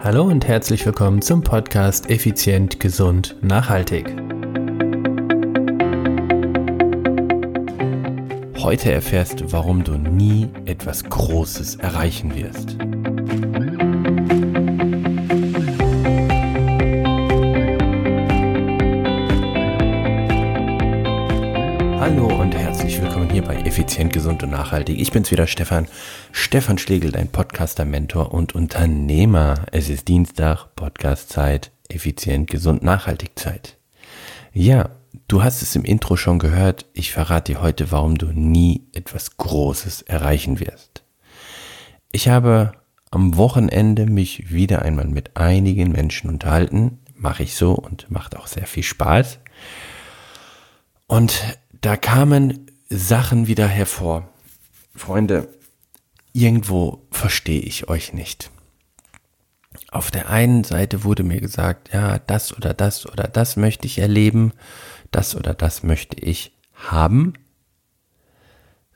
[0.00, 4.06] Hallo und herzlich willkommen zum Podcast Effizient, Gesund, Nachhaltig.
[8.58, 12.76] Heute erfährst du, warum du nie etwas Großes erreichen wirst.
[22.10, 24.98] Hallo und herzlich willkommen hier bei Effizient, Gesund und Nachhaltig.
[24.98, 25.88] Ich bin's wieder, Stefan.
[26.32, 29.66] Stefan Schlegel, dein Podcaster, Mentor und Unternehmer.
[29.72, 33.76] Es ist Dienstag, Podcastzeit, Effizient, Gesund, Nachhaltig Zeit.
[34.54, 34.88] Ja,
[35.28, 36.86] du hast es im Intro schon gehört.
[36.94, 41.04] Ich verrate dir heute, warum du nie etwas Großes erreichen wirst.
[42.10, 42.72] Ich habe
[43.10, 47.00] am Wochenende mich wieder einmal mit einigen Menschen unterhalten.
[47.14, 49.40] Mache ich so und macht auch sehr viel Spaß.
[51.06, 51.42] Und
[51.80, 54.28] da kamen Sachen wieder hervor.
[54.94, 55.48] Freunde,
[56.32, 58.50] irgendwo verstehe ich euch nicht.
[59.90, 63.98] Auf der einen Seite wurde mir gesagt, ja, das oder das oder das möchte ich
[63.98, 64.52] erleben,
[65.10, 67.34] das oder das möchte ich haben.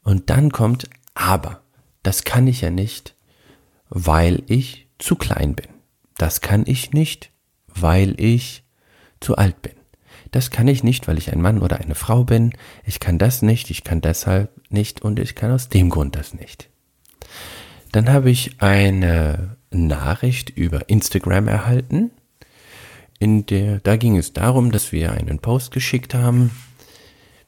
[0.03, 1.62] Und dann kommt, aber,
[2.03, 3.14] das kann ich ja nicht,
[3.88, 5.69] weil ich zu klein bin.
[6.16, 7.30] Das kann ich nicht,
[7.69, 8.64] weil ich
[9.20, 9.81] zu alt bin.
[10.33, 12.55] Das kann ich nicht, weil ich ein Mann oder eine Frau bin.
[12.84, 16.34] Ich kann das nicht, ich kann deshalb nicht und ich kann aus dem Grund das
[16.34, 16.70] nicht.
[17.92, 22.10] Dann habe ich eine Nachricht über Instagram erhalten.
[23.19, 26.50] In der, da ging es darum, dass wir einen Post geschickt haben.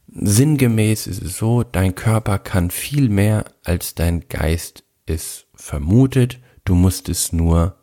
[0.07, 6.39] Sinngemäß ist es so, dein Körper kann viel mehr, als dein Geist es vermutet.
[6.67, 7.79] Du musst es nur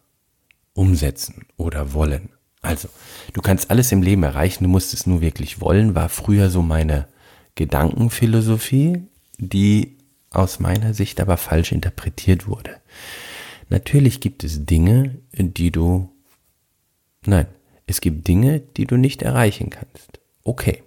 [0.73, 2.29] umsetzen oder wollen.
[2.61, 2.89] Also,
[3.33, 6.61] du kannst alles im Leben erreichen, du musst es nur wirklich wollen, war früher so
[6.61, 7.07] meine
[7.55, 9.03] Gedankenphilosophie,
[9.37, 9.97] die
[10.29, 12.77] aus meiner Sicht aber falsch interpretiert wurde.
[13.69, 16.09] Natürlich gibt es Dinge, die du,
[17.25, 17.47] nein,
[17.87, 20.19] es gibt Dinge, die du nicht erreichen kannst.
[20.43, 20.83] Okay.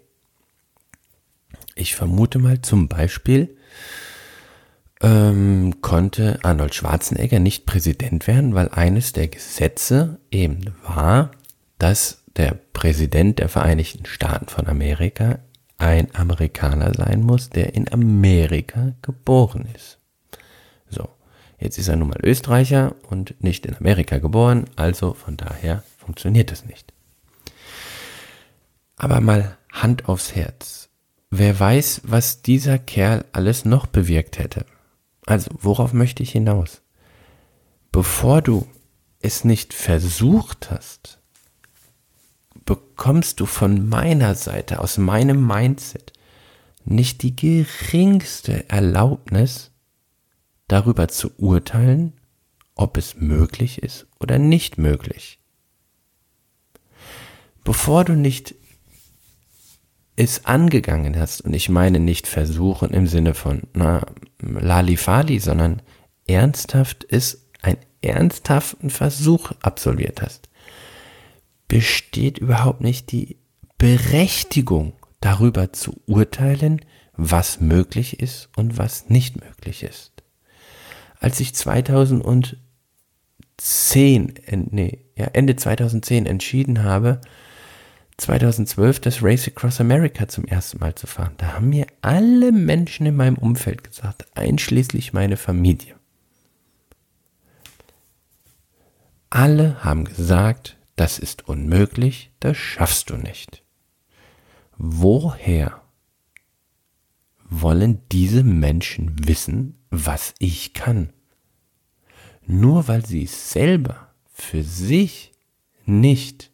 [1.75, 3.57] Ich vermute mal zum Beispiel,
[5.01, 11.33] ähm, konnte Arnold Schwarzenegger nicht Präsident werden, weil eines der Gesetze eben war,
[11.85, 15.41] dass der Präsident der Vereinigten Staaten von Amerika
[15.77, 19.99] ein Amerikaner sein muss, der in Amerika geboren ist.
[20.89, 21.11] So,
[21.59, 26.51] jetzt ist er nun mal Österreicher und nicht in Amerika geboren, also von daher funktioniert
[26.53, 26.95] das nicht.
[28.97, 30.89] Aber mal Hand aufs Herz.
[31.29, 34.65] Wer weiß, was dieser Kerl alles noch bewirkt hätte.
[35.27, 36.81] Also, worauf möchte ich hinaus?
[37.93, 38.67] Bevor du
[39.21, 41.19] es nicht versucht hast,
[42.65, 46.13] bekommst du von meiner Seite, aus meinem Mindset,
[46.85, 49.71] nicht die geringste Erlaubnis,
[50.69, 52.15] darüber zu urteilen,
[52.75, 55.39] ob es möglich ist oder nicht möglich.
[57.63, 58.55] Bevor du nicht
[60.17, 64.07] es angegangen hast, und ich meine nicht versuchen im Sinne von na,
[64.41, 65.83] Lalifali, sondern
[66.27, 70.49] ernsthaft ist einen ernsthaften Versuch absolviert hast,
[71.75, 73.37] besteht überhaupt nicht die
[73.79, 76.81] Berechtigung, darüber zu urteilen,
[77.17, 80.13] was möglich ist und was nicht möglich ist.
[81.19, 82.59] Als ich 2010,
[84.71, 87.21] nee, ja, Ende 2010 entschieden habe,
[88.19, 93.05] 2012 das Race Across America zum ersten Mal zu fahren, da haben mir alle Menschen
[93.05, 95.97] in meinem Umfeld gesagt, einschließlich meine Familie.
[99.29, 103.63] Alle haben gesagt, das ist unmöglich, das schaffst du nicht.
[104.77, 105.83] Woher
[107.45, 111.13] wollen diese Menschen wissen, was ich kann?
[112.47, 115.33] Nur weil sie es selber für sich
[115.87, 116.51] nicht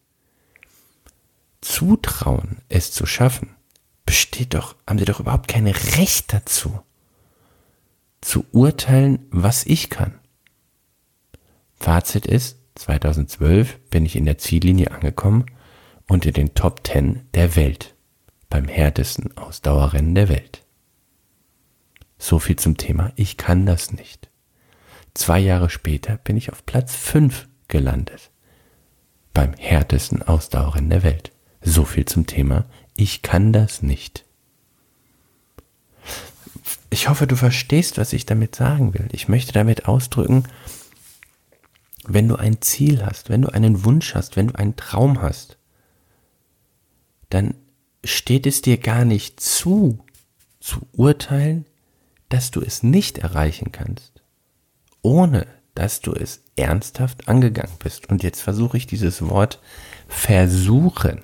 [1.60, 3.56] zutrauen, es zu schaffen,
[4.06, 6.80] besteht doch, haben sie doch überhaupt kein Recht dazu,
[8.20, 10.18] zu urteilen, was ich kann.
[11.76, 15.44] Fazit ist, 2012 bin ich in der Ziellinie angekommen
[16.08, 17.94] und in den Top 10 der Welt,
[18.48, 20.64] beim härtesten Ausdauerrennen der Welt.
[22.18, 24.30] So viel zum Thema, ich kann das nicht.
[25.12, 28.30] Zwei Jahre später bin ich auf Platz 5 gelandet,
[29.34, 31.32] beim härtesten Ausdauerrennen der Welt.
[31.60, 32.64] So viel zum Thema,
[32.96, 34.24] ich kann das nicht.
[36.88, 39.08] Ich hoffe, du verstehst, was ich damit sagen will.
[39.12, 40.44] Ich möchte damit ausdrücken,
[42.06, 45.58] wenn du ein Ziel hast, wenn du einen Wunsch hast, wenn du einen Traum hast,
[47.28, 47.54] dann
[48.04, 49.98] steht es dir gar nicht zu,
[50.60, 51.66] zu urteilen,
[52.28, 54.22] dass du es nicht erreichen kannst,
[55.02, 58.08] ohne dass du es ernsthaft angegangen bist.
[58.08, 59.60] Und jetzt versuche ich dieses Wort
[60.08, 61.22] versuchen.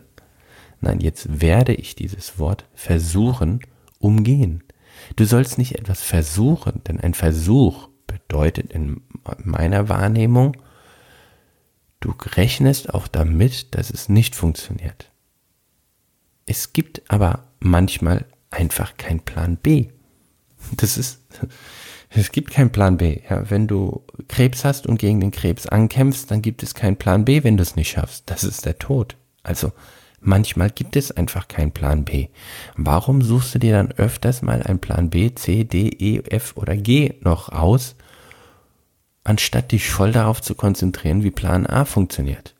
[0.81, 3.61] Nein, jetzt werde ich dieses Wort versuchen
[3.99, 4.62] umgehen.
[5.17, 9.02] Du sollst nicht etwas versuchen, denn ein Versuch bedeutet in
[9.44, 10.56] meiner Wahrnehmung,
[12.06, 15.11] du rechnest auch damit, dass es nicht funktioniert.
[16.47, 19.88] Es gibt aber manchmal einfach keinen Plan B.
[20.76, 21.20] Das ist,
[22.11, 23.20] es gibt keinen Plan B.
[23.29, 27.25] Ja, wenn du Krebs hast und gegen den Krebs ankämpfst, dann gibt es keinen Plan
[27.25, 28.31] B, wenn du es nicht schaffst.
[28.31, 29.17] Das ist der Tod.
[29.43, 29.73] Also
[30.20, 32.29] manchmal gibt es einfach keinen Plan B.
[32.76, 36.76] Warum suchst du dir dann öfters mal einen Plan B, C, D, E, F oder
[36.76, 37.97] G noch aus,
[39.26, 42.55] anstatt dich voll darauf zu konzentrieren, wie Plan A funktioniert?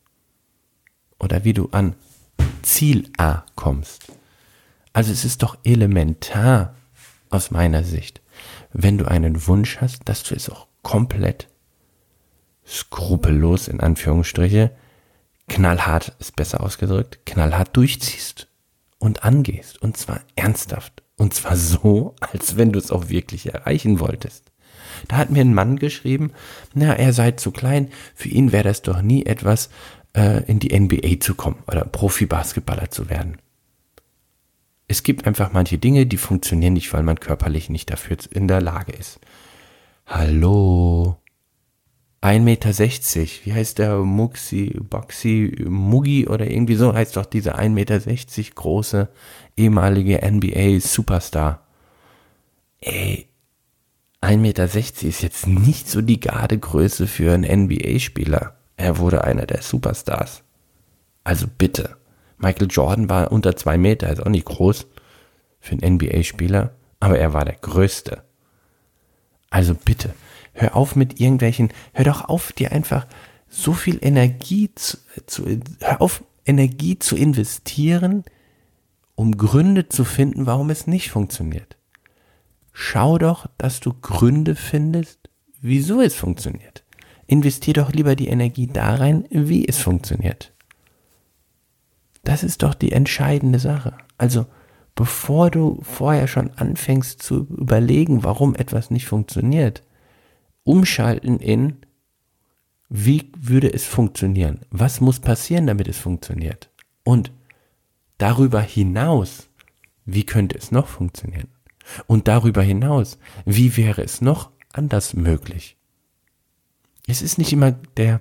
[1.19, 1.95] Oder wie du an
[2.63, 4.13] Ziel A kommst?
[4.93, 6.75] Also es ist doch elementar
[7.31, 8.21] aus meiner Sicht,
[8.73, 11.49] wenn du einen Wunsch hast, dass du es auch komplett
[12.67, 14.73] skrupellos in Anführungsstriche,
[15.49, 18.49] knallhart ist besser ausgedrückt, knallhart durchziehst
[18.99, 24.01] und angehst und zwar ernsthaft und zwar so, als wenn du es auch wirklich erreichen
[24.01, 24.51] wolltest.
[25.09, 26.33] Da hat mir ein Mann geschrieben,
[26.75, 29.71] na, er sei zu klein, für ihn wäre das doch nie etwas,
[30.15, 33.39] äh, in die NBA zu kommen oder Profi-Basketballer zu werden
[34.89, 38.61] es gibt einfach manche Dinge, die funktionieren nicht, weil man körperlich nicht dafür in der
[38.61, 39.21] Lage ist.
[40.07, 41.17] Hallo.
[42.23, 42.71] 1,60 Meter,
[43.45, 49.09] wie heißt der Muxi, Boxy, Mugi oder irgendwie so heißt doch dieser 1,60 Meter große
[49.57, 51.67] ehemalige NBA Superstar.
[52.81, 53.29] Ey,
[54.23, 58.57] 1,60 Meter ist jetzt nicht so die Gardegröße für einen NBA-Spieler.
[58.77, 60.43] Er wurde einer der Superstars.
[61.25, 61.97] Also bitte.
[62.39, 64.87] Michael Jordan war unter zwei Meter, ist auch nicht groß
[65.61, 68.23] für einen NBA-Spieler, aber er war der Größte.
[69.51, 70.15] Also bitte,
[70.53, 73.07] hör auf mit irgendwelchen, hör doch auf, dir einfach
[73.49, 75.47] so viel Energie zu, zu
[75.81, 78.25] hör auf, Energie zu investieren,
[79.15, 81.77] um Gründe zu finden, warum es nicht funktioniert.
[82.79, 85.31] Schau doch, dass du Gründe findest,
[85.63, 86.85] wieso es funktioniert.
[87.27, 90.53] Investier doch lieber die Energie da rein, wie es funktioniert.
[92.23, 93.97] Das ist doch die entscheidende Sache.
[94.19, 94.45] Also,
[94.95, 99.83] bevor du vorher schon anfängst zu überlegen, warum etwas nicht funktioniert,
[100.63, 101.79] umschalten in,
[102.91, 104.61] wie würde es funktionieren?
[104.69, 106.69] Was muss passieren, damit es funktioniert?
[107.05, 107.33] Und
[108.19, 109.49] darüber hinaus,
[110.05, 111.56] wie könnte es noch funktionieren?
[112.07, 115.77] Und darüber hinaus, wie wäre es noch anders möglich?
[117.07, 118.21] Es ist nicht immer der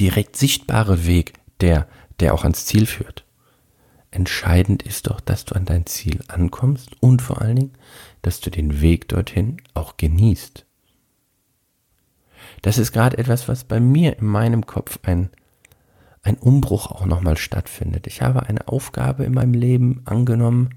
[0.00, 1.88] direkt sichtbare Weg, der
[2.20, 3.24] der auch ans Ziel führt.
[4.10, 7.72] Entscheidend ist doch, dass du an dein Ziel ankommst und vor allen Dingen,
[8.22, 10.64] dass du den Weg dorthin auch genießt.
[12.62, 15.30] Das ist gerade etwas, was bei mir in meinem Kopf ein,
[16.22, 18.06] ein Umbruch auch nochmal stattfindet.
[18.06, 20.70] Ich habe eine Aufgabe in meinem Leben angenommen,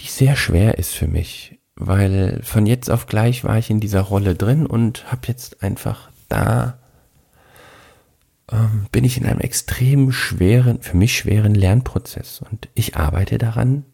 [0.00, 4.00] die sehr schwer ist für mich, weil von jetzt auf gleich war ich in dieser
[4.00, 6.78] Rolle drin und habe jetzt einfach da
[8.50, 12.42] ähm, bin ich in einem extrem schweren, für mich schweren Lernprozess.
[12.50, 13.84] Und ich arbeite daran,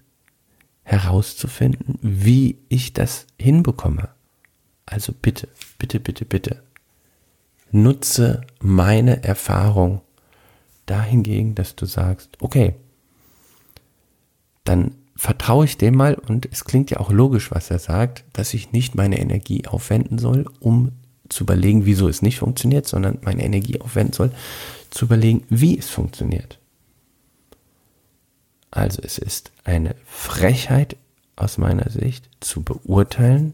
[0.82, 4.08] herauszufinden, wie ich das hinbekomme.
[4.86, 5.48] Also bitte,
[5.78, 6.62] bitte, bitte, bitte.
[7.70, 10.00] Nutze meine Erfahrung
[10.86, 12.74] dahingegen, dass du sagst, okay,
[14.64, 18.54] dann vertraue ich dem mal und es klingt ja auch logisch, was er sagt, dass
[18.54, 20.92] ich nicht meine Energie aufwenden soll, um
[21.28, 24.32] zu überlegen, wieso es nicht funktioniert, sondern meine Energie aufwenden soll,
[24.88, 26.58] zu überlegen, wie es funktioniert.
[28.70, 30.96] Also es ist eine Frechheit
[31.36, 33.52] aus meiner Sicht zu beurteilen,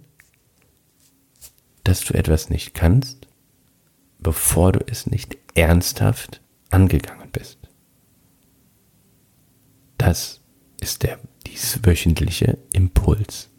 [1.83, 3.27] dass du etwas nicht kannst,
[4.21, 7.59] bevor du es nicht ernsthaft angegangen bist.
[9.99, 10.41] Das
[10.81, 13.51] ist der dieswöchentliche Impuls.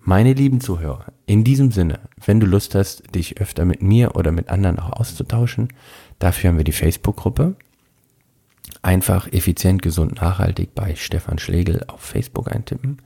[0.00, 4.32] Meine lieben Zuhörer, in diesem Sinne, wenn du Lust hast, dich öfter mit mir oder
[4.32, 5.68] mit anderen auch auszutauschen,
[6.18, 7.54] dafür haben wir die Facebook-Gruppe.
[8.82, 13.00] Einfach effizient, gesund, nachhaltig bei Stefan Schlegel auf Facebook eintippen.